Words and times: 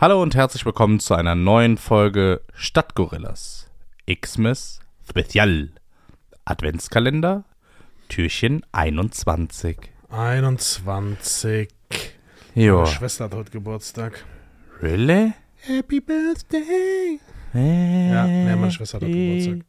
Hallo 0.00 0.22
und 0.22 0.34
herzlich 0.34 0.64
willkommen 0.64 0.98
zu 0.98 1.12
einer 1.14 1.34
neuen 1.34 1.76
Folge 1.76 2.40
Stadtgorillas. 2.54 3.68
Xmas 4.10 4.80
Spezial. 5.06 5.72
Adventskalender, 6.46 7.44
Türchen 8.08 8.64
21. 8.72 9.76
21. 10.08 11.68
Jo. 12.54 12.76
Meine 12.76 12.86
Schwester 12.86 13.24
hat 13.26 13.34
heute 13.34 13.50
Geburtstag. 13.50 14.24
Really? 14.80 15.34
Happy 15.56 16.00
Birthday. 16.00 17.20
Ja, 17.52 18.26
nee, 18.26 18.56
meine 18.56 18.70
Schwester 18.70 18.96
hat 18.96 19.02
heute 19.02 19.12
Geburtstag. 19.12 19.66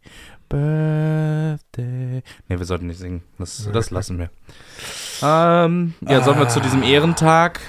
Birthday. 0.47 2.23
Nee, 2.47 2.57
wir 2.57 2.65
sollten 2.65 2.87
nicht 2.87 2.99
singen. 2.99 3.23
Das, 3.37 3.69
das 3.73 3.91
lassen 3.91 4.17
wir. 4.17 4.29
Ähm, 5.21 5.93
ja, 5.99 6.23
sollen 6.23 6.39
wir 6.39 6.47
zu 6.47 6.61
diesem 6.61 6.83
Ehrentag 6.83 7.59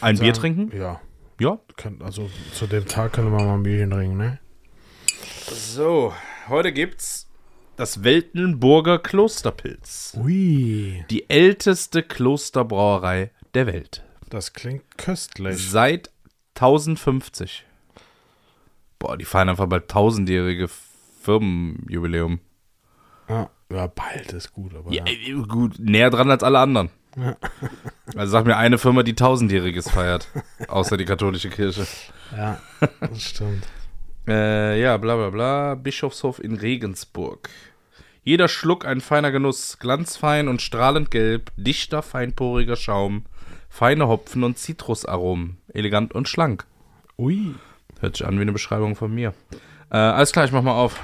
ein 0.00 0.18
Bier 0.18 0.34
sagen, 0.34 0.40
trinken? 0.40 0.76
Ja. 0.76 1.00
Ja. 1.38 1.58
Also 2.00 2.30
zu 2.52 2.66
dem 2.66 2.86
Tag 2.86 3.12
können 3.12 3.30
wir 3.30 3.44
mal 3.44 3.54
ein 3.54 3.62
Bierchen 3.62 3.90
trinken, 3.90 4.16
ne? 4.16 4.38
So, 5.50 6.12
heute 6.48 6.72
gibt's 6.72 7.28
das 7.76 8.02
Weltenburger 8.02 8.98
Klosterpilz. 8.98 10.16
Ui. 10.18 11.04
Die 11.10 11.28
älteste 11.28 12.02
Klosterbrauerei 12.02 13.30
der 13.54 13.66
Welt. 13.66 14.02
Das 14.30 14.54
klingt 14.54 14.82
köstlich. 14.96 15.70
Seit 15.70 16.10
1050. 16.54 17.64
Boah, 18.98 19.16
die 19.18 19.26
feiern 19.26 19.50
einfach 19.50 19.66
bald 19.66 19.88
tausendjährige 19.88 20.68
Firmenjubiläum. 21.22 22.40
Ja, 23.28 23.50
ja, 23.70 23.86
bald 23.88 24.32
ist 24.32 24.52
gut, 24.52 24.74
aber 24.74 24.90
Ja, 24.92 25.04
ja. 25.06 25.12
äh, 25.12 25.32
gut, 25.46 25.78
näher 25.78 26.10
dran 26.10 26.30
als 26.30 26.42
alle 26.42 26.60
anderen. 26.60 26.90
Also 28.14 28.30
sag 28.32 28.46
mir 28.46 28.56
eine 28.56 28.78
Firma, 28.78 29.02
die 29.02 29.14
tausendjähriges 29.14 29.90
feiert. 29.90 30.28
außer 30.68 30.96
die 30.96 31.04
katholische 31.04 31.50
Kirche. 31.50 31.86
Ja, 32.36 32.60
das 33.00 33.22
stimmt. 33.22 33.66
Äh, 34.28 34.80
ja, 34.80 34.96
bla 34.96 35.14
bla 35.14 35.30
bla. 35.30 35.74
Bischofshof 35.76 36.40
in 36.40 36.56
Regensburg. 36.56 37.48
Jeder 38.24 38.48
Schluck 38.48 38.84
ein 38.84 39.00
feiner 39.00 39.30
Genuss, 39.30 39.78
glanzfein 39.78 40.48
und 40.48 40.60
strahlend 40.60 41.12
gelb, 41.12 41.52
dichter, 41.56 42.02
feinporiger 42.02 42.74
Schaum, 42.74 43.26
feine 43.68 44.08
Hopfen 44.08 44.42
und 44.42 44.58
Zitrusaromen, 44.58 45.58
elegant 45.72 46.12
und 46.12 46.28
schlank. 46.28 46.66
Ui. 47.16 47.54
Hört 48.00 48.16
sich 48.16 48.26
an 48.26 48.36
wie 48.36 48.42
eine 48.42 48.50
Beschreibung 48.52 48.96
von 48.96 49.14
mir. 49.14 49.32
Äh, 49.90 49.96
alles 49.98 50.32
klar, 50.32 50.44
ich 50.44 50.50
mach 50.50 50.62
mal 50.62 50.72
auf. 50.74 50.98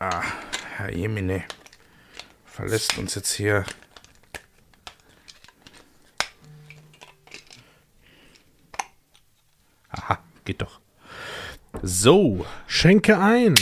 Ah, 0.00 0.22
Herr 0.82 0.92
Jemine. 0.92 1.44
Verlässt 2.44 2.98
uns 2.98 3.14
jetzt 3.14 3.32
hier. 3.34 3.64
Aha, 9.90 10.18
geht 10.44 10.60
doch. 10.60 10.80
So. 11.82 12.44
Schenke 12.66 13.16
ein. 13.16 13.54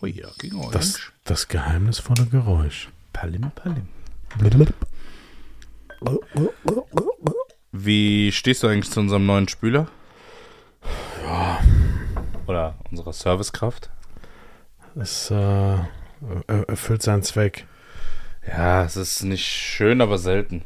Oh 0.00 0.06
ja, 0.06 0.30
ging 0.38 0.58
auch. 0.58 0.70
Das, 0.70 1.02
das 1.24 1.48
geheimnisvolle 1.48 2.24
Geräusch. 2.24 2.88
Palim, 3.12 3.50
palim. 3.50 3.88
Wie 7.72 8.32
stehst 8.32 8.62
du 8.62 8.68
eigentlich 8.68 8.90
zu 8.90 9.00
unserem 9.00 9.26
neuen 9.26 9.48
Spüler? 9.48 9.88
Ja. 11.22 11.60
Oder 12.46 12.78
unserer 12.90 13.12
Servicekraft? 13.12 13.90
Es 14.98 15.30
äh, 15.30 15.34
er- 15.34 15.84
erfüllt 16.68 17.02
seinen 17.02 17.22
Zweck. 17.22 17.66
Ja, 18.46 18.84
es 18.84 18.96
ist 18.96 19.22
nicht 19.24 19.44
schön, 19.44 20.00
aber 20.00 20.18
selten. 20.18 20.62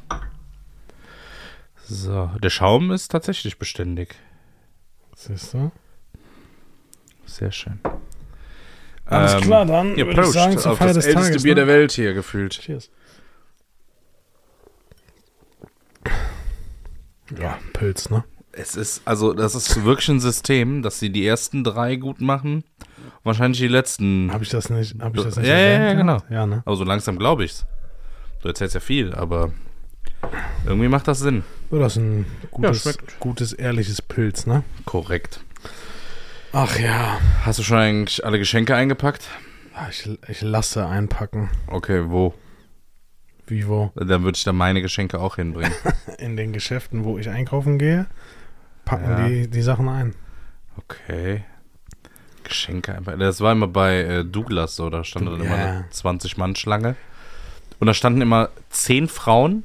So, 1.87 2.31
der 2.43 2.51
Schaum 2.51 2.91
ist 2.93 3.09
tatsächlich 3.11 3.59
beständig. 3.59 4.15
Siehst 5.17 5.55
du? 5.55 5.73
Sehr 7.27 7.51
schön. 7.51 7.81
Alles 9.07 9.35
Ähm, 9.35 9.41
klar, 9.41 9.67
dann 9.67 9.97
Ihr 9.97 10.07
würde 10.07 10.23
ich 10.23 10.29
sagen, 10.29 10.57
zur 10.59 10.73
auf 10.73 10.79
Feier 10.79 10.89
das 10.89 10.97
des 10.99 11.07
älteste 11.07 11.31
Tages. 11.31 11.43
Bier 11.43 11.55
ne? 11.55 11.61
der 11.63 11.67
Welt 11.67 11.93
hier 11.93 12.15
gefühlt. 12.15 12.61
Cheers. 12.61 12.91
Ja, 17.39 17.59
Pilz, 17.73 18.11
ne? 18.11 18.25
Es 18.53 18.75
ist, 18.77 19.03
also, 19.05 19.33
das 19.33 19.55
ist 19.55 19.85
wirklich 19.85 20.09
ein 20.09 20.21
System, 20.21 20.83
dass 20.83 20.99
sie 20.99 21.11
die 21.11 21.27
ersten 21.27 21.63
drei 21.65 21.97
gut 21.97 22.21
machen. 22.21 22.65
Wahrscheinlich 23.23 23.61
die 23.61 23.69
letzten. 23.69 24.33
Habe 24.33 24.45
ich 24.45 24.51
das 24.51 24.71
nicht, 24.71 24.97
hab 25.01 25.15
ich 25.17 25.23
das 25.23 25.37
nicht 25.37 25.47
Ja, 25.47 25.59
ja, 25.59 25.85
ja, 25.87 25.93
genau. 25.95 26.19
Ja, 26.31 26.47
ne? 26.47 26.63
Aber 26.65 26.77
so 26.77 26.85
langsam 26.85 27.19
glaube 27.19 27.45
ich's. 27.45 27.67
Du 28.43 28.49
erzählst 28.49 28.75
ja 28.75 28.81
viel, 28.81 29.15
aber 29.15 29.53
irgendwie 30.67 30.89
macht 30.89 31.07
das 31.09 31.19
Sinn. 31.19 31.45
Ja, 31.71 31.79
das 31.79 31.97
ist 31.97 32.03
ein 32.03 32.25
gutes, 32.51 32.83
schmeckt. 32.83 33.21
gutes, 33.21 33.53
ehrliches 33.53 34.01
Pilz, 34.01 34.47
ne? 34.47 34.63
Korrekt. 34.87 35.41
Ach 36.53 36.79
ja. 36.79 37.19
Hast 37.45 37.59
du 37.59 37.63
schon 37.63 37.77
eigentlich 37.79 38.25
alle 38.25 38.39
Geschenke 38.39 38.75
eingepackt? 38.75 39.29
Ah, 39.75 39.89
Ich, 39.91 40.09
ich 40.29 40.41
lasse 40.43 40.87
einpacken. 40.87 41.51
Okay, 41.69 42.05
wo? 42.09 42.35
Wie 43.47 43.67
wo? 43.69 43.93
Dann 43.97 44.23
würde 44.25 44.37
ich 44.37 44.45
da 44.45 44.53
meine 44.53 44.81
Geschenke 44.83 45.21
auch 45.21 45.37
hinbringen. 45.37 45.73
In 46.19 46.37
den 46.37 46.53
Geschäften, 46.53 47.05
wo 47.05 47.19
ich 47.19 47.29
einkaufen 47.29 47.79
gehe, 47.79 48.07
packen 48.85 49.11
Ja. 49.11 49.29
die, 49.29 49.49
die 49.49 49.63
Sachen 49.63 49.89
ein. 49.89 50.15
Okay. 50.79 51.45
Geschenke 52.51 52.95
einfach. 52.95 53.19
Das 53.19 53.41
war 53.41 53.53
immer 53.53 53.69
bei 53.69 54.01
äh, 54.01 54.25
Douglas 54.25 54.77
so, 54.77 54.91
da 54.91 55.03
stand 55.03 55.27
dann 55.27 55.41
immer 55.41 55.57
ja. 55.57 55.67
eine 55.67 55.85
20-Mann-Schlange. 55.93 56.97
Und 57.79 57.87
da 57.87 57.95
standen 57.95 58.21
immer 58.21 58.51
10 58.69 59.09
Frauen 59.09 59.65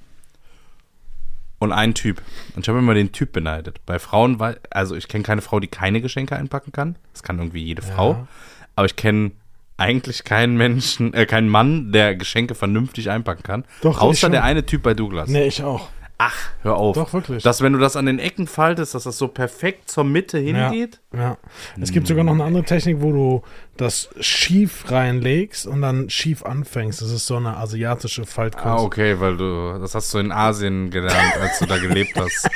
und 1.59 1.73
ein 1.73 1.94
Typ. 1.94 2.22
Und 2.56 2.62
ich 2.63 2.69
habe 2.69 2.79
immer 2.79 2.94
den 2.94 3.12
Typ 3.12 3.34
beneidet. 3.34 3.85
Bei 3.85 4.00
Frauen 4.00 4.40
war, 4.40 4.56
also 4.69 4.96
ich 4.96 5.07
kenne 5.07 5.23
keine 5.23 5.41
Frau, 5.41 5.59
die 5.59 5.68
keine 5.68 6.01
Geschenke 6.01 6.35
einpacken 6.35 6.72
kann. 6.72 6.96
Das 7.12 7.23
kann 7.23 7.38
irgendwie 7.38 7.63
jede 7.63 7.81
Frau. 7.81 8.12
Ja. 8.12 8.28
Aber 8.75 8.85
ich 8.85 8.96
kenne 8.96 9.31
eigentlich 9.78 10.23
keinen 10.23 10.56
Menschen, 10.56 11.13
äh, 11.13 11.25
keinen 11.25 11.50
Mann, 11.50 11.91
der 11.91 12.16
Geschenke 12.16 12.56
vernünftig 12.56 13.09
einpacken 13.09 13.44
kann. 13.44 13.66
Doch, 13.81 14.00
außer 14.00 14.29
der 14.29 14.44
eine 14.44 14.66
Typ 14.66 14.84
bei 14.84 14.94
Douglas. 14.94 15.29
Nee, 15.29 15.47
ich 15.47 15.63
auch. 15.63 15.90
Ach, 16.17 16.49
hör 16.61 16.77
auf. 16.77 16.95
Doch, 16.95 17.11
wirklich. 17.11 17.43
Dass, 17.43 17.61
wenn 17.61 17.73
du 17.73 17.79
das 17.79 17.97
an 17.97 18.05
den 18.05 18.19
Ecken 18.19 18.47
faltest, 18.47 18.95
dass 18.95 19.03
das 19.03 19.17
so 19.17 19.27
perfekt 19.27 19.89
zur 19.89 20.05
Mitte 20.05 20.37
hingeht. 20.37 21.01
Ja. 21.13 21.37
Es 21.81 21.91
gibt 21.91 22.07
sogar 22.07 22.23
noch 22.23 22.33
eine 22.33 22.45
andere 22.45 22.63
Technik, 22.63 23.01
wo 23.01 23.11
du 23.11 23.41
das 23.75 24.09
schief 24.21 24.89
reinlegst 24.89 25.67
und 25.67 25.81
dann 25.81 26.09
schief 26.09 26.43
anfängst. 26.43 27.01
Das 27.01 27.11
ist 27.11 27.27
so 27.27 27.35
eine 27.35 27.57
asiatische 27.57 28.25
Faltkunst. 28.25 28.65
Ah, 28.65 28.81
okay, 28.81 29.19
weil 29.19 29.35
du, 29.35 29.77
das 29.79 29.93
hast 29.93 30.13
du 30.13 30.19
in 30.19 30.31
Asien 30.31 30.89
gelernt, 30.89 31.37
als 31.41 31.59
du 31.59 31.65
da 31.65 31.77
gelebt 31.77 32.17
hast. 32.17 32.49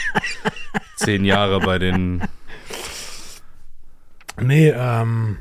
Zehn 0.96 1.26
Jahre 1.26 1.60
bei 1.60 1.80
den. 1.80 2.22
Nee, 4.42 4.70
ähm, 4.70 5.38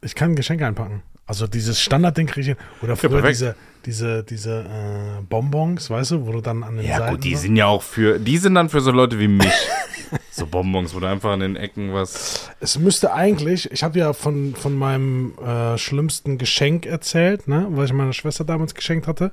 ich 0.00 0.14
kann 0.14 0.36
Geschenke 0.36 0.66
einpacken. 0.66 1.02
Also 1.26 1.46
dieses 1.48 1.80
Standardding 1.80 2.26
kriege 2.28 2.52
ich. 2.52 2.56
Oder 2.82 2.94
früher 2.96 3.10
perfekt. 3.10 3.34
diese, 3.34 3.54
diese, 3.84 4.22
diese 4.24 4.60
äh, 4.60 5.20
Bonbons, 5.28 5.90
weißt 5.90 6.12
du, 6.12 6.24
wo 6.26 6.32
du 6.32 6.40
dann 6.40 6.62
an 6.62 6.76
den 6.76 6.86
Ja, 6.86 6.98
Seiten 6.98 7.14
gut, 7.16 7.24
die 7.24 7.34
so- 7.34 7.40
sind 7.42 7.56
ja 7.56 7.66
auch 7.66 7.82
für. 7.82 8.18
Die 8.20 8.38
sind 8.38 8.54
dann 8.54 8.68
für 8.68 8.80
so 8.80 8.92
Leute 8.92 9.18
wie 9.18 9.26
mich. 9.28 9.52
so 10.30 10.46
Bonbons, 10.46 10.94
wo 10.94 11.00
du 11.00 11.06
einfach 11.08 11.32
an 11.32 11.40
den 11.40 11.56
Ecken 11.56 11.92
was. 11.92 12.48
Es 12.60 12.78
müsste 12.78 13.12
eigentlich, 13.12 13.68
ich 13.72 13.82
habe 13.82 13.98
ja 13.98 14.12
von, 14.12 14.54
von 14.54 14.76
meinem 14.76 15.32
äh, 15.44 15.76
schlimmsten 15.78 16.38
Geschenk 16.38 16.86
erzählt, 16.86 17.48
ne, 17.48 17.66
was 17.70 17.86
ich 17.86 17.92
meiner 17.92 18.12
Schwester 18.12 18.44
damals 18.44 18.76
geschenkt 18.76 19.08
hatte. 19.08 19.32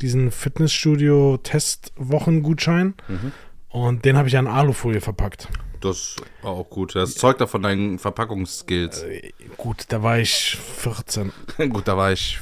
Diesen 0.00 0.30
Fitnessstudio-Testwochengutschein. 0.30 2.94
Mhm. 3.08 3.32
Und 3.68 4.04
den 4.04 4.16
habe 4.16 4.28
ich 4.28 4.34
ja 4.34 4.40
in 4.40 4.46
Alufolie 4.46 5.00
verpackt. 5.00 5.48
Das 5.84 6.16
war 6.40 6.52
auch 6.52 6.70
gut. 6.70 6.94
Das 6.94 7.14
zeugt 7.14 7.42
davon 7.42 7.62
deinen 7.62 7.98
Verpackungsskills. 7.98 9.02
Äh, 9.02 9.32
Gut, 9.58 9.84
da 9.88 10.02
war 10.02 10.18
ich 10.18 10.56
14. 10.78 11.30
gut, 11.68 11.86
da 11.86 11.96
war 11.98 12.10
ich 12.10 12.38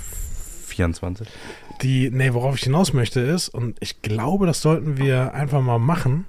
24. 0.66 1.26
Die, 1.82 2.08
nee, 2.10 2.32
worauf 2.32 2.54
ich 2.56 2.62
hinaus 2.62 2.92
möchte 2.92 3.20
ist, 3.20 3.48
und 3.48 3.76
ich 3.80 4.00
glaube, 4.00 4.46
das 4.46 4.62
sollten 4.62 4.96
wir 4.96 5.34
einfach 5.34 5.60
mal 5.60 5.80
machen. 5.80 6.26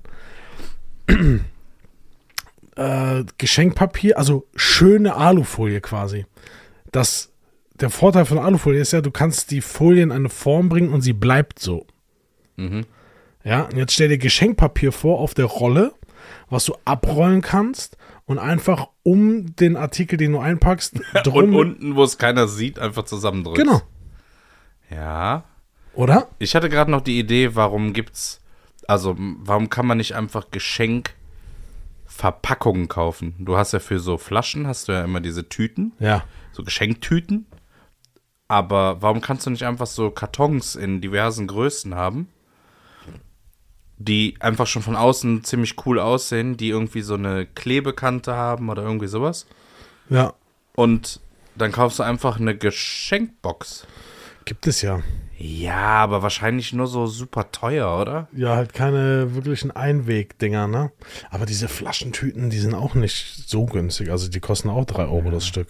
äh, 2.75 3.23
Geschenkpapier, 3.37 4.17
also 4.17 4.47
schöne 4.55 5.15
Alufolie 5.15 5.81
quasi. 5.81 6.25
Das, 6.91 7.31
der 7.75 7.91
Vorteil 7.91 8.25
von 8.25 8.39
Alufolie 8.39 8.81
ist 8.81 8.91
ja, 8.91 9.01
du 9.01 9.11
kannst 9.11 9.51
die 9.51 9.61
Folie 9.61 10.01
in 10.01 10.11
eine 10.11 10.29
Form 10.29 10.67
bringen 10.67 10.91
und 10.91 11.01
sie 11.01 11.13
bleibt 11.13 11.59
so. 11.59 11.85
Mhm. 12.55 12.85
Ja, 13.43 13.65
und 13.65 13.77
jetzt 13.77 13.93
stell 13.93 14.09
dir 14.09 14.17
Geschenkpapier 14.17 14.91
vor 14.91 15.19
auf 15.19 15.35
der 15.35 15.45
Rolle, 15.45 15.93
was 16.49 16.65
du 16.65 16.75
abrollen 16.85 17.41
kannst 17.41 17.97
und 18.25 18.39
einfach 18.39 18.87
um 19.03 19.55
den 19.55 19.75
Artikel, 19.77 20.17
den 20.17 20.31
du 20.33 20.39
einpackst, 20.39 20.99
Und 21.33 21.53
unten, 21.55 21.95
wo 21.95 22.03
es 22.03 22.17
keiner 22.17 22.47
sieht, 22.47 22.79
einfach 22.79 23.03
zusammendrückst. 23.03 23.63
Genau. 23.63 23.81
Ja. 24.89 25.43
Oder? 25.93 26.27
Ich 26.39 26.55
hatte 26.55 26.69
gerade 26.69 26.89
noch 26.91 27.01
die 27.01 27.19
Idee, 27.19 27.55
warum 27.55 27.93
gibt's, 27.93 28.41
also 28.87 29.15
warum 29.17 29.69
kann 29.69 29.85
man 29.85 29.97
nicht 29.97 30.15
einfach 30.15 30.49
Geschenkverpackungen 30.51 32.87
kaufen? 32.87 33.35
Du 33.39 33.57
hast 33.57 33.73
ja 33.73 33.79
für 33.79 33.99
so 33.99 34.17
Flaschen, 34.17 34.65
hast 34.67 34.87
du 34.87 34.93
ja 34.93 35.03
immer 35.03 35.19
diese 35.19 35.49
Tüten, 35.49 35.91
Ja. 35.99 36.23
so 36.51 36.63
Geschenktüten. 36.63 37.45
Aber 38.47 39.01
warum 39.01 39.19
kannst 39.21 39.45
du 39.45 39.49
nicht 39.49 39.65
einfach 39.65 39.87
so 39.87 40.11
Kartons 40.11 40.75
in 40.75 41.01
diversen 41.01 41.47
Größen 41.47 41.95
haben, 41.95 42.27
die 43.97 44.35
einfach 44.39 44.67
schon 44.67 44.81
von 44.81 44.95
außen 44.95 45.43
ziemlich 45.43 45.75
cool 45.85 45.99
aussehen, 45.99 46.57
die 46.57 46.69
irgendwie 46.69 47.01
so 47.01 47.13
eine 47.13 47.45
Klebekante 47.45 48.33
haben 48.33 48.69
oder 48.69 48.83
irgendwie 48.83 49.07
sowas? 49.07 49.45
Ja, 50.09 50.33
Und 50.75 51.19
dann 51.55 51.71
kaufst 51.71 51.99
du 51.99 52.03
einfach 52.03 52.39
eine 52.39 52.57
Geschenkbox. 52.57 53.85
gibt 54.45 54.67
es 54.67 54.81
ja. 54.81 55.01
Ja, 55.37 56.03
aber 56.03 56.21
wahrscheinlich 56.21 56.73
nur 56.73 56.87
so 56.87 57.05
super 57.07 57.51
teuer, 57.51 57.99
oder? 57.99 58.27
Ja, 58.33 58.55
halt 58.55 58.73
keine 58.73 59.35
wirklichen 59.35 59.71
Einwegdinger, 59.71 60.67
ne? 60.67 60.91
Aber 61.31 61.45
diese 61.45 61.67
Flaschentüten, 61.67 62.49
die 62.49 62.59
sind 62.59 62.73
auch 62.73 62.95
nicht 62.95 63.47
so 63.47 63.65
günstig. 63.65 64.09
Also 64.11 64.29
die 64.29 64.39
kosten 64.39 64.69
auch 64.69 64.85
3 64.85 65.05
Euro 65.05 65.31
das 65.31 65.45
Stück. 65.47 65.67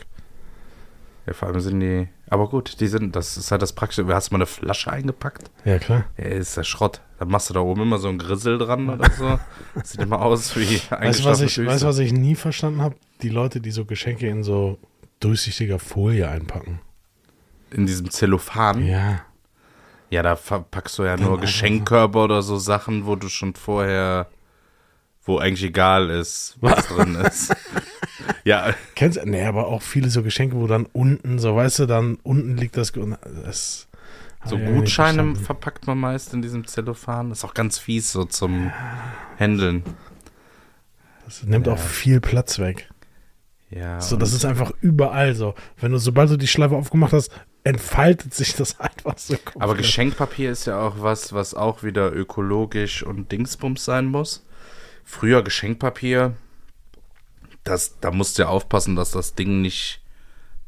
Ja, 1.25 1.33
vor 1.33 1.47
allem 1.47 1.59
sind 1.61 1.79
die. 1.79 2.07
Aber 2.29 2.49
gut, 2.49 2.79
die 2.81 2.87
sind, 2.87 3.15
das 3.15 3.37
ist 3.37 3.51
halt 3.51 3.61
das 3.61 3.73
Praktische. 3.73 4.05
Hast 4.13 4.29
du 4.29 4.33
mal 4.33 4.39
eine 4.39 4.45
Flasche 4.45 4.91
eingepackt? 4.91 5.49
Ja, 5.63 5.79
klar. 5.79 6.05
Ja, 6.17 6.25
ist 6.25 6.57
der 6.57 6.63
Schrott. 6.63 6.99
Dann 7.19 7.29
machst 7.29 7.49
du 7.49 7.53
da 7.53 7.61
oben 7.61 7.83
immer 7.83 7.97
so 7.99 8.09
einen 8.09 8.17
Grissel 8.17 8.57
dran 8.57 8.89
oder 8.89 9.09
so. 9.11 9.39
Sieht 9.83 10.01
immer 10.01 10.21
aus 10.21 10.55
wie 10.57 10.81
Weißt 10.89 11.21
du, 11.21 11.25
was 11.25 11.39
ich, 11.41 11.53
Füße. 11.55 11.67
weißt, 11.67 11.83
du, 11.83 11.87
was 11.87 11.99
ich 11.99 12.11
nie 12.11 12.35
verstanden 12.35 12.81
habe? 12.81 12.95
Die 13.21 13.29
Leute, 13.29 13.61
die 13.61 13.71
so 13.71 13.85
Geschenke 13.85 14.27
in 14.27 14.43
so 14.43 14.77
durchsichtiger 15.21 15.79
Folie 15.79 16.27
einpacken. 16.27 16.81
In 17.71 17.85
diesem 17.85 18.09
Zellophan. 18.09 18.85
Ja, 18.85 19.21
Ja. 20.09 20.23
da 20.23 20.35
verpackst 20.35 20.97
du 20.99 21.03
ja 21.03 21.15
Dann 21.15 21.25
nur 21.27 21.39
Geschenkkörper 21.39 22.25
oder 22.25 22.41
so 22.41 22.57
Sachen, 22.57 23.05
wo 23.05 23.15
du 23.15 23.29
schon 23.29 23.53
vorher, 23.55 24.27
wo 25.23 25.37
eigentlich 25.37 25.63
egal 25.63 26.09
ist, 26.09 26.57
was 26.59 26.87
drin 26.87 27.15
ist. 27.15 27.55
Ja, 28.43 28.73
Kennst 28.95 29.17
du? 29.17 29.25
Nee, 29.25 29.45
aber 29.45 29.67
auch 29.67 29.81
viele 29.81 30.09
so 30.09 30.23
Geschenke, 30.23 30.55
wo 30.57 30.67
dann 30.67 30.85
unten, 30.91 31.39
so 31.39 31.55
weißt 31.55 31.79
du, 31.79 31.85
dann 31.85 32.15
unten 32.23 32.57
liegt 32.57 32.77
das. 32.77 32.91
Das 33.43 33.87
so 34.45 34.57
Gutscheine 34.57 35.35
verpackt 35.35 35.87
man 35.87 35.99
meist 35.99 36.33
in 36.33 36.41
diesem 36.41 36.67
Zellophan. 36.67 37.29
Das 37.29 37.39
ist 37.39 37.45
auch 37.45 37.53
ganz 37.53 37.77
fies 37.77 38.11
so 38.11 38.25
zum 38.25 38.71
Händeln. 39.37 39.83
Das 41.25 41.43
nimmt 41.43 41.69
auch 41.69 41.79
viel 41.79 42.19
Platz 42.19 42.59
weg. 42.59 42.89
Ja. 43.69 43.99
So, 44.01 44.17
das 44.17 44.33
ist 44.33 44.45
einfach 44.45 44.71
überall 44.81 45.33
so. 45.33 45.55
Wenn 45.79 45.93
du, 45.93 45.97
sobald 45.97 46.29
du 46.29 46.37
die 46.37 46.47
Schleife 46.47 46.75
aufgemacht 46.75 47.13
hast, 47.13 47.31
entfaltet 47.63 48.33
sich 48.33 48.55
das 48.55 48.79
einfach 48.79 49.17
so. 49.17 49.33
Aber 49.33 49.67
komplett. 49.67 49.77
Geschenkpapier 49.77 50.51
ist 50.51 50.65
ja 50.65 50.79
auch 50.79 50.95
was, 50.99 51.33
was 51.33 51.53
auch 51.53 51.81
wieder 51.81 52.13
ökologisch 52.13 53.03
und 53.03 53.31
Dingsbums 53.31 53.85
sein 53.85 54.05
muss. 54.05 54.45
Früher 55.05 55.43
Geschenkpapier, 55.43 56.35
das, 57.63 57.99
da 57.99 58.11
musst 58.11 58.37
du 58.37 58.43
ja 58.43 58.47
aufpassen, 58.49 58.95
dass 58.95 59.11
das 59.11 59.35
Ding 59.35 59.61
nicht 59.61 60.01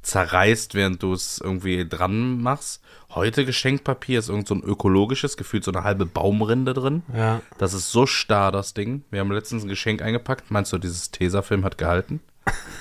zerreißt, 0.02 0.76
während 0.76 1.02
du 1.02 1.14
es 1.14 1.40
irgendwie 1.44 1.88
dran 1.88 2.42
machst. 2.42 2.82
Heute 3.10 3.44
Geschenkpapier 3.46 4.20
ist 4.20 4.30
irgend 4.30 4.48
so 4.48 4.54
ein 4.56 4.62
ökologisches, 4.62 5.36
gefühlt 5.36 5.64
so 5.64 5.72
eine 5.72 5.84
halbe 5.84 6.06
Baumrinde 6.06 6.74
drin. 6.74 7.02
Ja. 7.16 7.42
Das 7.58 7.74
ist 7.74 7.92
so 7.92 8.06
starr, 8.06 8.52
das 8.52 8.74
Ding. 8.74 9.04
Wir 9.10 9.20
haben 9.22 9.32
letztens 9.32 9.64
ein 9.64 9.70
Geschenk 9.70 10.02
eingepackt. 10.02 10.52
Meinst 10.52 10.72
du, 10.74 10.78
dieses 10.78 11.10
Tesafilm 11.12 11.64
hat 11.66 11.78
gehalten? 11.80 12.20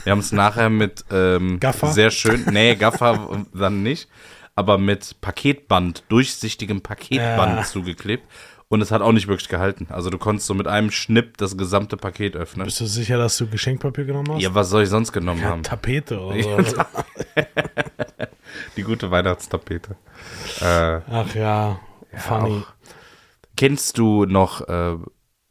Wir 0.05 0.11
haben 0.13 0.19
es 0.19 0.33
nachher 0.33 0.69
mit 0.69 1.05
ähm, 1.11 1.61
Gaffer? 1.61 1.93
sehr 1.93 2.11
schön, 2.11 2.45
nee, 2.51 2.75
Gaffer 2.75 3.45
dann 3.55 3.83
nicht, 3.83 4.09
aber 4.55 4.77
mit 4.77 5.17
Paketband, 5.23 6.05
durchsichtigem 6.11 6.83
Paketband 6.83 7.57
Ja. 7.57 7.65
zugeklebt. 7.65 8.25
Und 8.69 8.81
es 8.81 8.91
hat 8.91 9.03
auch 9.03 9.13
nicht 9.13 9.29
wirklich 9.29 9.49
gehalten. 9.49 9.87
Also 9.91 10.11
du 10.11 10.19
konntest 10.19 10.47
so 10.47 10.55
mit 10.55 10.67
einem 10.67 10.91
Schnipp 10.91 11.37
das 11.37 11.57
gesamte 11.57 11.97
Paket 11.97 12.35
öffnen. 12.35 12.65
Bist 12.65 12.81
du 12.81 12.87
sicher, 12.87 13.19
dass 13.19 13.37
du 13.37 13.47
Geschenkpapier 13.47 14.05
genommen 14.05 14.33
hast? 14.33 14.43
Ja, 14.43 14.55
was 14.55 14.71
soll 14.71 14.83
ich 14.85 14.89
sonst 14.89 15.13
genommen 15.13 15.41
Ja, 15.43 15.49
haben? 15.51 15.63
Tapete 15.63 16.19
oder 16.21 16.65
so. 16.65 16.77
Die 18.77 18.83
gute 18.83 19.11
Weihnachtstapete. 19.11 19.97
Äh, 20.61 21.01
Ach 21.11 21.35
ja, 21.35 21.79
funny. 22.17 22.63
Kennst 23.57 23.99
du 23.99 24.25
noch, 24.25 24.67
äh, 24.69 24.97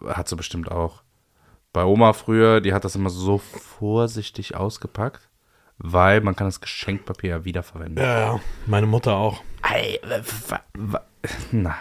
hat 0.08 0.28
sie 0.28 0.36
bestimmt 0.36 0.70
auch, 0.72 1.04
bei 1.72 1.84
Oma 1.86 2.14
früher, 2.14 2.62
die 2.62 2.74
hat 2.74 2.84
das 2.84 2.96
immer 2.96 3.10
so 3.10 3.38
vorsichtig 3.38 4.56
ausgepackt, 4.56 5.30
weil 5.78 6.22
man 6.22 6.36
kann 6.36 6.48
das 6.48 6.62
Geschenkpapier 6.62 7.30
ja 7.30 7.46
wiederverwenden. 7.46 8.04
Ja, 8.04 8.20
ja, 8.36 8.40
meine 8.66 8.86
Mutter 8.88 9.14
auch. 9.16 9.42
Ei, 9.62 10.00
wa- 10.76 11.02
Na. 11.52 11.76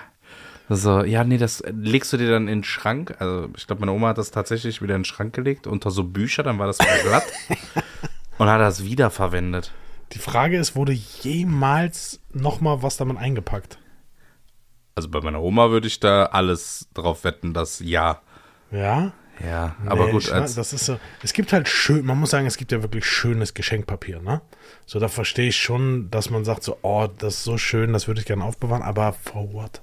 So, 0.76 1.04
ja, 1.04 1.24
nee, 1.24 1.38
das 1.38 1.62
legst 1.66 2.12
du 2.12 2.16
dir 2.16 2.30
dann 2.30 2.42
in 2.48 2.58
den 2.58 2.64
Schrank. 2.64 3.16
Also, 3.18 3.48
ich 3.56 3.66
glaube, 3.66 3.80
meine 3.80 3.92
Oma 3.92 4.08
hat 4.08 4.18
das 4.18 4.30
tatsächlich 4.30 4.80
wieder 4.82 4.94
in 4.94 5.00
den 5.00 5.04
Schrank 5.04 5.34
gelegt, 5.34 5.66
unter 5.66 5.90
so 5.90 6.04
Bücher, 6.04 6.42
dann 6.42 6.58
war 6.58 6.66
das 6.66 6.78
wieder 6.78 7.02
glatt. 7.02 7.24
und 8.38 8.48
hat 8.48 8.60
das 8.60 8.84
wiederverwendet. 8.84 9.72
Die 10.12 10.18
Frage 10.18 10.58
ist, 10.58 10.76
wurde 10.76 10.92
jemals 10.92 12.20
nochmal 12.32 12.82
was 12.82 12.96
damit 12.96 13.16
eingepackt? 13.16 13.78
Also, 14.94 15.08
bei 15.08 15.20
meiner 15.20 15.40
Oma 15.42 15.70
würde 15.70 15.86
ich 15.86 16.00
da 16.00 16.26
alles 16.26 16.88
drauf 16.94 17.24
wetten, 17.24 17.54
dass 17.54 17.80
ja. 17.80 18.20
Ja? 18.70 19.12
Ja, 19.44 19.74
aber 19.86 20.06
Nee, 20.06 20.12
gut, 20.12 20.24
ich- 20.24 20.32
als, 20.32 20.54
das 20.54 20.72
ist 20.72 20.84
so. 20.86 20.98
Es 21.22 21.32
gibt 21.32 21.52
halt 21.52 21.66
schön, 21.66 22.04
man 22.04 22.18
muss 22.20 22.30
sagen, 22.30 22.46
es 22.46 22.58
gibt 22.58 22.70
ja 22.70 22.82
wirklich 22.82 23.06
schönes 23.06 23.54
Geschenkpapier, 23.54 24.20
ne? 24.20 24.42
So, 24.86 25.00
da 25.00 25.08
verstehe 25.08 25.48
ich 25.48 25.56
schon, 25.56 26.10
dass 26.10 26.28
man 26.30 26.44
sagt 26.44 26.62
so, 26.62 26.76
oh, 26.82 27.08
das 27.18 27.34
ist 27.36 27.44
so 27.44 27.56
schön, 27.58 27.92
das 27.92 28.06
würde 28.06 28.20
ich 28.20 28.26
gerne 28.26 28.44
aufbewahren, 28.44 28.82
aber 28.82 29.14
for 29.14 29.52
what? 29.52 29.80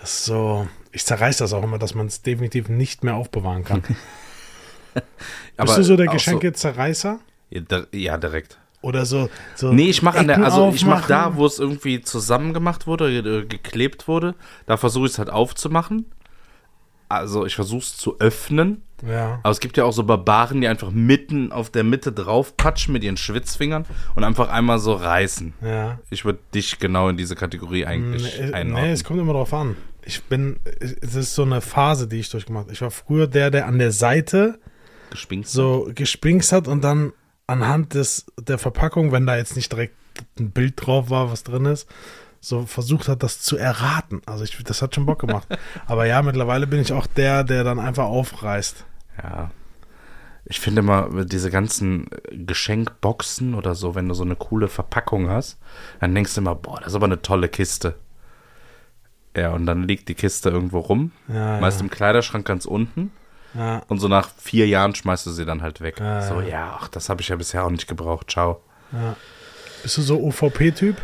Das 0.00 0.10
ist 0.10 0.24
so, 0.26 0.66
ich 0.92 1.04
zerreiß 1.04 1.38
das 1.38 1.52
auch 1.52 1.62
immer, 1.62 1.78
dass 1.78 1.94
man 1.94 2.06
es 2.06 2.22
definitiv 2.22 2.68
nicht 2.68 3.04
mehr 3.04 3.14
aufbewahren 3.16 3.64
kann. 3.64 3.82
Bist 5.56 5.78
du 5.78 5.84
so 5.84 5.96
der 5.96 6.06
Geschenkezerreißer? 6.08 7.18
ja, 7.50 7.60
di- 7.60 7.98
ja, 8.04 8.16
direkt. 8.16 8.58
Oder 8.80 9.06
so, 9.06 9.28
so 9.56 9.72
Nee, 9.72 9.90
ich 9.90 10.02
mache 10.02 10.18
an 10.18 10.28
der, 10.28 10.36
Ecken 10.36 10.44
also 10.44 10.70
ich 10.72 10.84
mache 10.84 11.08
da, 11.08 11.36
wo 11.36 11.44
es 11.46 11.58
irgendwie 11.58 12.00
zusammen 12.00 12.54
gemacht 12.54 12.86
wurde, 12.86 13.10
äh, 13.12 13.44
geklebt 13.44 14.06
wurde, 14.06 14.36
da 14.66 14.76
versuche 14.76 15.06
ich 15.06 15.12
es 15.12 15.18
halt 15.18 15.30
aufzumachen. 15.30 16.06
Also 17.08 17.46
ich 17.46 17.54
versuche 17.54 17.80
es 17.82 17.96
zu 17.96 18.18
öffnen. 18.20 18.82
Ja. 19.06 19.38
Aber 19.42 19.50
es 19.52 19.60
gibt 19.60 19.76
ja 19.76 19.84
auch 19.84 19.92
so 19.92 20.02
Barbaren, 20.02 20.60
die 20.60 20.66
einfach 20.68 20.90
mitten 20.90 21.52
auf 21.52 21.70
der 21.70 21.84
Mitte 21.84 22.10
drauf 22.12 22.56
patschen 22.56 22.92
mit 22.92 23.04
ihren 23.04 23.16
Schwitzfingern 23.16 23.86
und 24.16 24.24
einfach 24.24 24.48
einmal 24.50 24.78
so 24.80 24.92
reißen. 24.92 25.54
Ja. 25.62 26.00
Ich 26.10 26.24
würde 26.24 26.40
dich 26.54 26.78
genau 26.80 27.08
in 27.08 27.16
diese 27.16 27.36
Kategorie 27.36 27.86
eigentlich 27.86 28.38
Nee, 28.40 28.46
nee, 28.48 28.52
einordnen. 28.52 28.90
es 28.90 29.04
kommt 29.04 29.20
immer 29.20 29.32
drauf 29.34 29.54
an. 29.54 29.76
Ich 30.04 30.24
bin, 30.24 30.58
es 31.00 31.14
ist 31.14 31.34
so 31.34 31.42
eine 31.42 31.60
Phase, 31.60 32.08
die 32.08 32.18
ich 32.18 32.30
durchgemacht 32.30 32.64
habe. 32.64 32.72
Ich 32.72 32.80
war 32.80 32.90
früher 32.90 33.26
der, 33.28 33.50
der 33.50 33.66
an 33.66 33.78
der 33.78 33.92
Seite 33.92 34.58
Gespinkt. 35.10 35.48
so 35.48 35.88
gespinkst 35.94 36.50
hat 36.52 36.66
und 36.66 36.82
dann 36.82 37.12
anhand 37.46 37.94
des, 37.94 38.26
der 38.40 38.58
Verpackung, 38.58 39.12
wenn 39.12 39.26
da 39.26 39.36
jetzt 39.36 39.54
nicht 39.54 39.70
direkt 39.70 39.94
ein 40.40 40.50
Bild 40.50 40.74
drauf 40.76 41.08
war, 41.08 41.30
was 41.30 41.44
drin 41.44 41.66
ist, 41.66 41.88
so 42.40 42.66
versucht 42.66 43.08
hat, 43.08 43.22
das 43.22 43.40
zu 43.40 43.56
erraten. 43.56 44.22
Also 44.26 44.44
ich, 44.44 44.62
das 44.64 44.82
hat 44.82 44.94
schon 44.94 45.06
Bock 45.06 45.20
gemacht. 45.20 45.48
Aber 45.86 46.06
ja, 46.06 46.22
mittlerweile 46.22 46.66
bin 46.66 46.80
ich 46.80 46.92
auch 46.92 47.06
der, 47.06 47.44
der 47.44 47.64
dann 47.64 47.78
einfach 47.78 48.04
aufreißt. 48.06 48.84
Ja. 49.22 49.50
Ich 50.44 50.60
finde 50.60 50.80
immer, 50.80 51.24
diese 51.24 51.50
ganzen 51.50 52.06
Geschenkboxen 52.30 53.54
oder 53.54 53.74
so, 53.74 53.94
wenn 53.94 54.08
du 54.08 54.14
so 54.14 54.24
eine 54.24 54.36
coole 54.36 54.68
Verpackung 54.68 55.28
hast, 55.28 55.58
dann 56.00 56.14
denkst 56.14 56.34
du 56.34 56.40
immer, 56.40 56.54
boah, 56.54 56.78
das 56.78 56.88
ist 56.88 56.94
aber 56.94 57.06
eine 57.06 57.20
tolle 57.20 57.48
Kiste. 57.48 57.96
Ja, 59.36 59.52
und 59.52 59.66
dann 59.66 59.82
liegt 59.82 60.08
die 60.08 60.14
Kiste 60.14 60.48
irgendwo 60.48 60.78
rum, 60.80 61.12
Ja, 61.28 61.60
meist 61.60 61.78
ja. 61.80 61.84
im 61.84 61.90
Kleiderschrank 61.90 62.46
ganz 62.46 62.64
unten. 62.64 63.12
Ja, 63.54 63.82
Und 63.88 63.98
so 63.98 64.08
nach 64.08 64.30
vier 64.36 64.66
Jahren 64.66 64.94
schmeißt 64.94 65.26
du 65.26 65.30
sie 65.30 65.44
dann 65.44 65.62
halt 65.62 65.80
weg. 65.80 66.00
Ja, 66.00 66.22
so, 66.22 66.40
ja. 66.40 66.78
ach, 66.80 66.88
das 66.88 67.08
habe 67.08 67.20
ich 67.20 67.28
ja 67.28 67.36
bisher 67.36 67.64
auch 67.64 67.70
nicht 67.70 67.86
gebraucht. 67.88 68.30
Ciao. 68.30 68.62
ja. 68.92 69.16
Bist 69.82 69.96
du 69.98 70.02
so 70.02 70.20
OVP-Typ? 70.22 70.96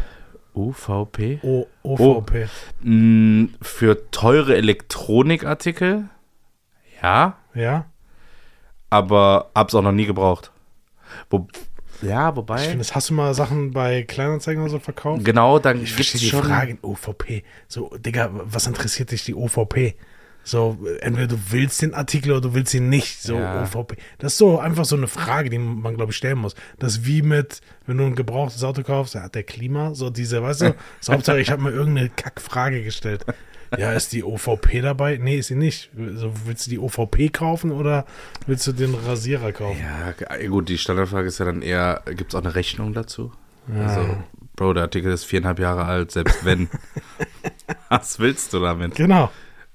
UVP? 0.54 1.40
O 1.42 1.66
OVP. 1.82 2.49
Mm, 2.82 3.46
für 3.61 4.11
teure 4.11 4.56
Elektronikartikel, 4.56 6.08
ja, 7.02 7.37
Ja? 7.54 7.87
aber 8.90 9.50
hab's 9.54 9.75
auch 9.75 9.82
noch 9.82 9.92
nie 9.92 10.06
gebraucht. 10.06 10.52
Wo, 11.30 11.46
ja, 12.02 12.30
Ich 12.30 12.37
wobei. 12.37 12.58
finde, 12.58 12.78
das 12.78 12.94
hast 12.94 13.11
du 13.11 13.14
mal 13.14 13.34
Sachen 13.34 13.73
bei 13.73 14.02
Kleinanzeigen 14.02 14.62
oder 14.62 14.70
so 14.70 14.78
verkauft? 14.78 15.25
Genau, 15.25 15.58
dann 15.58 15.78
Ich 15.82 15.96
gibt's 15.96 16.11
verstehe 16.11 16.20
die 16.20 16.26
schon. 16.28 16.44
Frage, 16.44 16.78
OVP. 16.82 17.44
So, 17.68 17.90
Digga, 17.99 18.30
was 18.32 18.66
interessiert 18.66 19.11
dich 19.11 19.25
die 19.25 19.34
OVP? 19.34 19.94
So, 20.45 20.79
entweder 21.01 21.27
du 21.27 21.39
willst 21.51 21.81
den 21.83 21.95
Artikel 21.95 22.33
oder 22.33 22.43
du 22.43 22.55
willst 22.55 22.75
ihn 22.75 22.89
nicht. 22.89 23.23
So, 23.23 23.37
Ja. 23.39 23.63
OVP. 23.63 23.97
Das 24.19 24.33
ist 24.33 24.39
so 24.39 24.59
einfach 24.59 24.85
so 24.85 24.95
eine 24.97 25.09
Frage, 25.09 25.49
die 25.51 25.59
man, 25.59 25.97
glaube 25.97 26.13
ich, 26.13 26.17
stellen 26.17 26.39
muss. 26.39 26.55
Das 26.79 26.93
ist 26.99 27.07
wie 27.07 27.23
mit, 27.23 27.61
wenn 27.87 27.97
du 27.99 28.05
ein 28.05 28.15
gebrauchtes 28.15 28.63
Auto 28.63 28.83
kaufst, 28.83 29.15
ja, 29.15 29.23
hat 29.23 29.35
der 29.35 29.43
Klima? 29.43 29.95
So 29.95 30.11
diese, 30.11 30.43
weißt 30.43 30.61
du, 30.63 30.75
so 31.01 31.13
Hauptsache, 31.15 31.41
ich 31.41 31.51
habe 31.51 31.63
mir 31.63 31.71
irgendeine 31.71 32.11
Kackfrage 32.11 32.83
gestellt. 32.85 33.25
Ja, 33.79 33.93
ist 33.93 34.13
die 34.13 34.23
OVP 34.23 34.83
dabei? 34.83 35.19
Nee, 35.21 35.39
ist 35.39 35.49
sie 35.49 35.57
nicht. 35.57 35.91
So, 36.15 36.33
willst 36.45 36.67
du 36.67 36.71
die 36.71 36.79
OVP 36.79 37.31
kaufen 37.31 37.73
oder 37.73 38.05
willst 38.47 38.67
du 38.67 38.73
den 38.73 38.95
Rasierer 38.95 39.51
kaufen? 39.53 39.81
Ja, 39.81 40.47
gut, 40.49 40.69
die 40.69 40.79
Standardfrage 40.79 41.27
ist 41.27 41.39
ja 41.39 41.47
dann 41.47 41.63
eher, 41.63 42.03
gibt's 42.15 42.35
auch 42.37 42.41
eine 42.45 42.55
Rechnung 42.55 42.93
dazu? 42.93 43.33
Also, 43.77 44.17
Bro, 44.57 44.75
der 44.75 44.85
Artikel 44.85 45.11
ist 45.11 45.25
viereinhalb 45.25 45.59
Jahre 45.59 45.87
alt, 45.87 46.13
selbst 46.13 46.45
wenn. 46.45 46.69
Was 47.89 48.19
willst 48.21 48.53
du 48.53 48.61
damit? 48.61 48.95
Genau. 48.95 49.31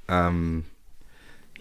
Ähm, 0.09 0.65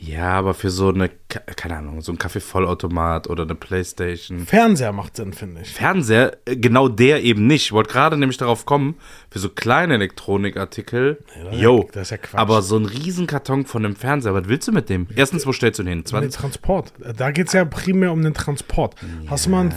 Ja, 0.01 0.31
aber 0.35 0.55
für 0.55 0.71
so 0.71 0.91
eine, 0.91 1.11
keine 1.29 1.77
Ahnung, 1.79 2.03
so 2.03 2.13
ein 2.13 2.19
Kaffeevollautomat 2.19 3.29
oder 3.29 3.43
eine 3.43 3.57
Playstation. 3.57 4.47
Fernseher 4.47 4.93
macht 4.93 5.17
Sinn, 5.17 5.33
finde 5.33 5.63
ich. 5.63 5.71
Fernseher, 5.73 6.37
äh, 6.45 6.57
genau 6.57 6.87
der 6.89 7.25
eben 7.25 7.49
nicht. 7.49 7.65
Ich 7.67 7.73
wollte 7.73 7.91
gerade 7.93 8.17
nämlich 8.17 8.37
darauf 8.39 8.65
kommen, 8.65 8.95
für 9.29 9.41
so 9.41 9.49
kleine 9.49 9.95
Elektronikartikel. 9.95 11.19
ist 11.51 11.61
yo, 11.61 11.79
ja- 11.81 11.85
das 11.93 12.03
ist 12.03 12.11
ja 12.13 12.17
Quatsch. 12.19 12.39
aber 12.41 12.63
so 12.63 12.77
ein 12.79 12.85
Riesenkarton 12.85 13.67
von 13.67 13.85
einem 13.85 13.97
Fernseher, 13.97 14.35
was 14.35 14.47
willst 14.47 14.69
du 14.69 14.73
mit 14.73 14.89
dem? 14.89 15.09
Erstens, 15.17 15.45
wo 15.49 15.53
stellst 15.53 15.81
du 15.81 15.83
den 15.83 15.89
hin? 15.89 15.99
Um 15.99 16.21
den 16.21 16.31
20? 16.31 16.33
Transport. 16.41 16.93
Da 17.17 17.33
geht 17.33 17.49
es 17.49 17.53
ja 17.55 17.65
primär 17.65 18.13
um 18.13 18.23
den 18.23 18.35
Transport. 18.35 18.95
Hast 19.27 19.47
du 19.47 19.51
mal 19.51 19.61
einen 19.63 19.75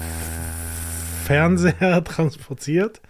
Fernseher 1.26 2.04
transportiert, 2.04 3.02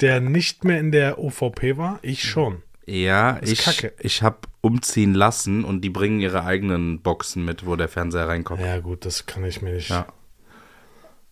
der 0.00 0.20
nicht 0.20 0.64
mehr 0.64 0.78
in 0.78 0.92
der 0.92 1.18
OVP 1.18 1.76
war? 1.76 1.98
Ich 2.02 2.22
schon. 2.22 2.62
Ja, 2.86 3.32
ist 3.36 3.52
ich, 3.52 3.62
Kacke. 3.64 3.92
ich 4.00 4.22
habe 4.22 4.38
umziehen 4.60 5.14
lassen 5.14 5.64
und 5.64 5.82
die 5.82 5.90
bringen 5.90 6.20
ihre 6.20 6.44
eigenen 6.44 7.00
Boxen 7.00 7.44
mit, 7.44 7.64
wo 7.66 7.76
der 7.76 7.88
Fernseher 7.88 8.28
reinkommt. 8.28 8.60
Ja, 8.60 8.78
gut, 8.80 9.04
das 9.04 9.26
kann 9.26 9.44
ich 9.44 9.62
mir 9.62 9.72
nicht. 9.72 9.88
Ja. 9.90 10.06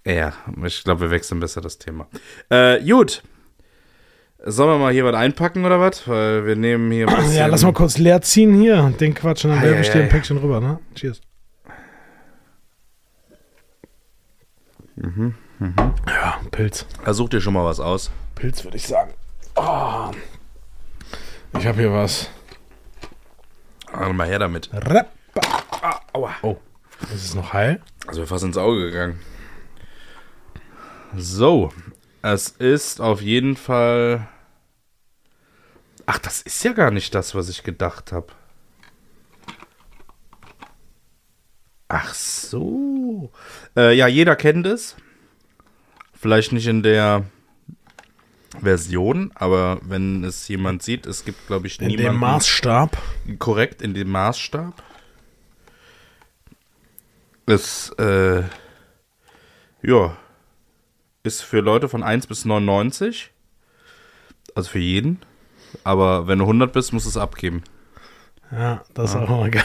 Ja, 0.06 0.32
ich 0.64 0.82
glaube, 0.84 1.02
wir 1.02 1.10
wechseln 1.10 1.40
besser 1.40 1.60
das 1.60 1.78
Thema. 1.78 2.06
Äh, 2.48 2.80
gut. 2.84 3.22
Sollen 4.42 4.70
wir 4.70 4.78
mal 4.78 4.92
hier 4.92 5.04
was 5.04 5.14
einpacken 5.14 5.66
oder 5.66 5.78
was? 5.80 6.08
Weil 6.08 6.46
wir 6.46 6.56
nehmen 6.56 6.90
hier. 6.90 7.06
ein 7.08 7.32
Ja, 7.32 7.46
lass 7.46 7.62
mal 7.62 7.74
kurz 7.74 7.98
leer 7.98 8.22
ziehen 8.22 8.58
hier. 8.58 8.94
Den 8.98 9.12
Quatsch 9.12 9.44
und 9.44 9.50
dann 9.50 9.62
werfe 9.62 9.82
ich 9.82 9.90
dir 9.90 10.00
ein 10.00 10.06
ei. 10.06 10.08
Päckchen 10.08 10.38
rüber, 10.38 10.60
ne? 10.60 10.78
Cheers. 10.94 11.20
Mhm, 14.96 15.34
Ja, 16.06 16.40
Pilz. 16.50 16.86
Da 17.04 17.12
such 17.12 17.28
dir 17.30 17.40
schon 17.40 17.52
mal 17.54 17.64
was 17.64 17.80
aus. 17.80 18.10
Pilz 18.34 18.64
würde 18.64 18.78
ich 18.78 18.86
sagen. 18.86 19.12
Oh. 19.56 20.10
Ich 21.60 21.66
habe 21.66 21.82
hier 21.82 21.92
was. 21.92 22.30
Warte 23.92 24.14
mal 24.14 24.26
her 24.26 24.38
damit. 24.38 24.70
Ah, 24.72 26.00
aua. 26.14 26.34
Oh, 26.40 26.56
ist 27.02 27.22
es 27.22 27.34
noch 27.34 27.52
heil? 27.52 27.82
Also 28.06 28.24
fast 28.24 28.44
ins 28.44 28.56
Auge 28.56 28.90
gegangen. 28.90 29.20
So, 31.14 31.70
es 32.22 32.48
ist 32.48 33.02
auf 33.02 33.20
jeden 33.20 33.56
Fall. 33.56 34.26
Ach, 36.06 36.16
das 36.16 36.40
ist 36.40 36.64
ja 36.64 36.72
gar 36.72 36.90
nicht 36.90 37.14
das, 37.14 37.34
was 37.34 37.50
ich 37.50 37.62
gedacht 37.62 38.10
habe. 38.10 38.28
Ach 41.88 42.14
so. 42.14 43.30
Äh, 43.76 43.94
ja, 43.94 44.06
jeder 44.06 44.34
kennt 44.34 44.66
es. 44.66 44.96
Vielleicht 46.14 46.52
nicht 46.52 46.68
in 46.68 46.82
der 46.82 47.26
Version, 48.58 49.30
aber 49.34 49.78
wenn 49.82 50.24
es 50.24 50.48
jemand 50.48 50.82
sieht, 50.82 51.06
es 51.06 51.24
gibt, 51.24 51.46
glaube 51.46 51.66
ich, 51.66 51.80
In 51.80 51.88
dem 51.90 51.96
niemanden 51.96 52.20
Maßstab. 52.20 52.96
korrekt 53.38 53.80
in 53.82 53.94
dem 53.94 54.10
Maßstab. 54.10 54.82
Es, 57.46 57.90
äh, 57.98 58.42
ja, 59.82 60.16
ist 61.22 61.42
für 61.42 61.60
Leute 61.60 61.88
von 61.88 62.02
1 62.02 62.26
bis 62.26 62.44
99. 62.44 63.30
Also 64.54 64.70
für 64.70 64.78
jeden. 64.78 65.20
Aber 65.84 66.26
wenn 66.26 66.38
du 66.38 66.44
100 66.44 66.72
bist, 66.72 66.92
musst 66.92 67.06
du 67.06 67.10
es 67.10 67.16
abgeben. 67.16 67.62
Ja, 68.50 68.82
das 68.94 69.10
ist 69.10 69.16
auch 69.16 69.28
mal 69.28 69.50
geil. 69.50 69.62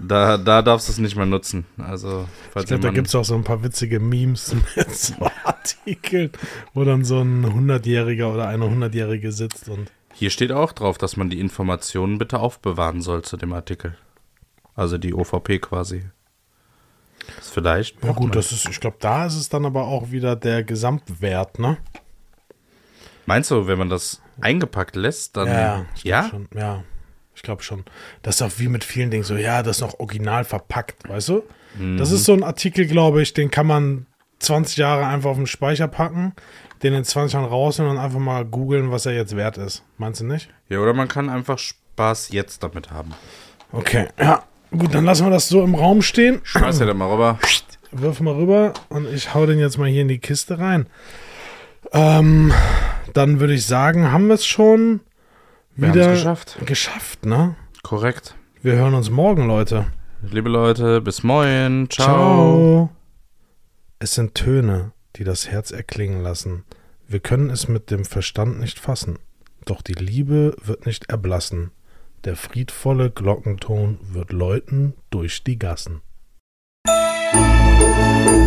Da, 0.00 0.36
da 0.36 0.62
darfst 0.62 0.88
du 0.88 0.92
es 0.92 0.98
nicht 0.98 1.16
mehr 1.16 1.26
nutzen. 1.26 1.66
Also, 1.78 2.28
Ich 2.54 2.66
glaube, 2.66 2.82
da 2.82 2.90
gibt 2.90 3.08
es 3.08 3.14
auch 3.14 3.24
so 3.24 3.34
ein 3.34 3.44
paar 3.44 3.62
witzige 3.62 4.00
Memes 4.00 4.54
mit 4.76 4.94
so 4.94 5.14
Artikeln, 5.44 6.30
wo 6.74 6.84
dann 6.84 7.04
so 7.04 7.20
ein 7.20 7.44
100-Jähriger 7.44 8.32
oder 8.32 8.48
eine 8.48 8.64
100-Jährige 8.64 9.32
sitzt 9.32 9.68
und. 9.68 9.90
Hier 10.12 10.30
steht 10.30 10.52
auch 10.52 10.72
drauf, 10.72 10.96
dass 10.96 11.16
man 11.16 11.28
die 11.28 11.40
Informationen 11.40 12.18
bitte 12.18 12.38
aufbewahren 12.38 13.02
soll 13.02 13.22
zu 13.22 13.36
dem 13.36 13.52
Artikel. 13.52 13.96
Also 14.74 14.98
die 14.98 15.12
OVP 15.12 15.58
quasi. 15.58 16.04
Das 17.36 17.50
vielleicht. 17.50 18.02
Ja, 18.04 18.12
gut, 18.12 18.36
das 18.36 18.52
ist, 18.52 18.68
ich 18.68 18.80
glaube, 18.80 18.96
da 19.00 19.26
ist 19.26 19.36
es 19.36 19.48
dann 19.48 19.66
aber 19.66 19.84
auch 19.84 20.10
wieder 20.10 20.36
der 20.36 20.62
Gesamtwert, 20.62 21.58
ne? 21.58 21.78
Meinst 23.26 23.50
du, 23.50 23.66
wenn 23.66 23.78
man 23.78 23.90
das 23.90 24.22
eingepackt 24.40 24.96
lässt, 24.96 25.36
dann. 25.36 25.46
glaub 25.46 26.04
ja? 26.04 26.28
Schon, 26.28 26.48
ja, 26.54 26.84
glaube 27.46 27.62
schon. 27.62 27.84
Das 28.22 28.36
ist 28.36 28.42
auch 28.42 28.58
wie 28.58 28.68
mit 28.68 28.84
vielen 28.84 29.10
Dingen 29.10 29.24
so, 29.24 29.36
ja, 29.36 29.62
das 29.62 29.78
ist 29.78 29.80
noch 29.80 29.98
original 29.98 30.44
verpackt, 30.44 31.08
weißt 31.08 31.30
du? 31.30 31.42
Das 31.98 32.10
ist 32.10 32.24
so 32.24 32.32
ein 32.32 32.42
Artikel, 32.42 32.86
glaube 32.86 33.20
ich, 33.20 33.34
den 33.34 33.50
kann 33.50 33.66
man 33.66 34.06
20 34.38 34.78
Jahre 34.78 35.06
einfach 35.06 35.30
auf 35.30 35.36
den 35.36 35.46
Speicher 35.46 35.88
packen, 35.88 36.32
den 36.82 36.94
in 36.94 37.04
20 37.04 37.34
Jahren 37.34 37.44
rausnehmen 37.44 37.92
und 37.92 37.98
einfach 37.98 38.18
mal 38.18 38.44
googeln, 38.44 38.90
was 38.90 39.04
er 39.06 39.12
jetzt 39.12 39.36
wert 39.36 39.58
ist. 39.58 39.82
Meinst 39.98 40.20
du 40.20 40.24
nicht? 40.24 40.48
Ja, 40.68 40.78
oder 40.78 40.94
man 40.94 41.08
kann 41.08 41.28
einfach 41.28 41.58
Spaß 41.58 42.30
jetzt 42.30 42.62
damit 42.62 42.90
haben. 42.90 43.12
Okay, 43.72 44.08
ja. 44.18 44.42
Gut, 44.70 44.94
dann 44.94 45.04
lassen 45.04 45.26
wir 45.26 45.30
das 45.30 45.48
so 45.48 45.62
im 45.62 45.74
Raum 45.74 46.02
stehen. 46.02 46.40
Schmeiß 46.42 46.80
ja 46.80 46.86
dann 46.86 46.96
mal 46.96 47.10
rüber. 47.10 47.38
Wirf 47.92 48.20
mal 48.20 48.34
rüber 48.34 48.72
und 48.88 49.06
ich 49.12 49.34
hau 49.34 49.46
den 49.46 49.58
jetzt 49.58 49.78
mal 49.78 49.88
hier 49.88 50.02
in 50.02 50.08
die 50.08 50.18
Kiste 50.18 50.58
rein. 50.58 50.86
Ähm, 51.92 52.52
dann 53.14 53.38
würde 53.40 53.54
ich 53.54 53.66
sagen, 53.66 54.12
haben 54.12 54.26
wir 54.26 54.34
es 54.34 54.46
schon 54.46 55.00
Wir 55.76 55.90
wieder 55.90 56.12
geschafft. 56.12 56.56
geschafft, 56.64 57.26
ne? 57.26 57.54
Korrekt. 57.82 58.34
Wir 58.62 58.72
hören 58.76 58.94
uns 58.94 59.10
morgen, 59.10 59.46
Leute. 59.46 59.84
Liebe 60.22 60.48
Leute, 60.48 61.02
bis 61.02 61.22
morgen. 61.22 61.90
Ciao. 61.90 62.06
Ciao. 62.06 62.90
Es 63.98 64.14
sind 64.14 64.34
Töne, 64.34 64.92
die 65.16 65.24
das 65.24 65.48
Herz 65.48 65.72
erklingen 65.72 66.22
lassen. 66.22 66.64
Wir 67.06 67.20
können 67.20 67.50
es 67.50 67.68
mit 67.68 67.90
dem 67.90 68.06
Verstand 68.06 68.58
nicht 68.58 68.78
fassen. 68.78 69.18
Doch 69.66 69.82
die 69.82 69.92
Liebe 69.92 70.56
wird 70.64 70.86
nicht 70.86 71.10
erblassen. 71.10 71.72
Der 72.24 72.36
friedvolle 72.36 73.10
Glockenton 73.10 73.98
wird 74.00 74.32
läuten 74.32 74.94
durch 75.10 75.44
die 75.44 75.58
Gassen. 75.58 76.00
Musik 76.86 78.45